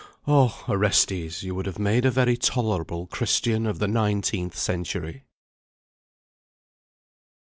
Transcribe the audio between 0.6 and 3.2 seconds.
Orestes! you would have made a very tolerable